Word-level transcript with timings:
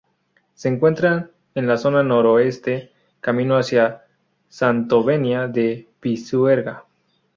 Se 0.55 0.67
encuentra 0.67 1.29
en 1.53 1.67
la 1.67 1.77
zona 1.77 2.01
noroeste 2.01 2.89
camino 3.19 3.55
hacia 3.55 4.01
Santovenia 4.49 5.47
de 5.47 5.87
Pisuerga. 5.99 6.85